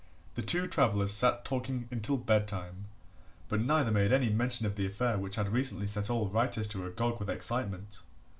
The 0.33 0.41
two 0.41 0.65
travellers 0.65 1.13
sat 1.13 1.45
talking 1.45 1.87
until 1.91 2.17
bedtime 2.17 2.87
but 3.47 3.61
neither 3.61 3.91
made 3.91 4.11
any 4.11 4.31
mention 4.31 4.65
of 4.65 4.75
the 4.75 4.87
affair 4.87 5.19
which 5.19 5.35
had 5.35 5.49
recently 5.49 5.85
set 5.85 6.09
all 6.09 6.27
Wrychester 6.27 6.83
agog 6.87 7.19
with 7.19 7.29
excitement. 7.29 8.01